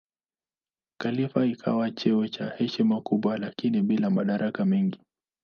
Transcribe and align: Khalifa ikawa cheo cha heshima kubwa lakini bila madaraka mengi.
Khalifa 0.99 1.45
ikawa 1.45 1.91
cheo 1.91 2.27
cha 2.27 2.49
heshima 2.49 3.01
kubwa 3.01 3.37
lakini 3.37 3.81
bila 3.81 4.09
madaraka 4.09 4.65
mengi. 4.65 4.99